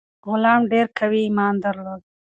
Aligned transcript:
غلام 0.29 0.61
ډیر 0.71 0.85
قوي 0.97 1.21
ایمان 1.25 1.55
درلود. 1.63 2.01